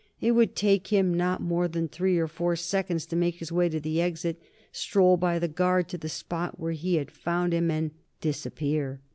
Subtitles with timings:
[0.19, 3.69] It would take him not more than three or four seconds to make his way
[3.69, 7.69] to the exit, stroll by the guard to the spot where we had found him,
[7.69, 8.99] and disappear.